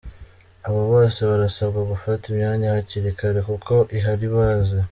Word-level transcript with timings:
Aba 0.67 0.81
bose 0.91 1.19
barasabwa 1.29 1.79
gufata 1.91 2.23
imyanya 2.31 2.65
hakiri 2.75 3.09
kare 3.19 3.39
kuko 3.49 3.73
ihari 3.97 4.23
ibaze. 4.29 4.77